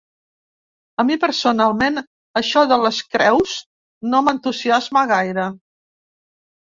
A 1.01 1.05
mi 1.09 1.17
personalment, 1.23 1.99
això 2.41 2.63
de 2.71 2.79
les 2.85 3.03
creus 3.17 3.55
no 4.15 4.23
m’entusiasma 4.29 5.05
gaire. 5.17 5.47